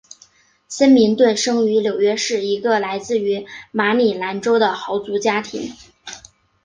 [0.67, 5.73] 森明顿生于纽约市一个来自于马里兰州的豪族家庭。